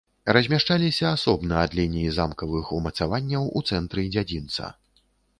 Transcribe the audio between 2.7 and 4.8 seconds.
умацаванняў у цэнтры дзядзінца.